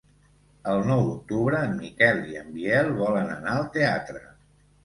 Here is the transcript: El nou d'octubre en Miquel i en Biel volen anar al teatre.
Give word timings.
El 0.71 0.79
nou 0.91 1.03
d'octubre 1.09 1.59
en 1.67 1.77
Miquel 1.83 2.23
i 2.31 2.39
en 2.41 2.49
Biel 2.57 2.91
volen 3.03 3.33
anar 3.37 3.55
al 3.59 3.69
teatre. 3.77 4.27